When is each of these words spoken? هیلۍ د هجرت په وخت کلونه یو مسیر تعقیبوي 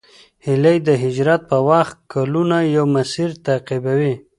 هیلۍ 0.45 0.77
د 0.87 0.89
هجرت 1.03 1.41
په 1.51 1.57
وخت 1.69 1.95
کلونه 2.13 2.57
یو 2.75 2.85
مسیر 2.95 3.29
تعقیبوي 3.45 4.13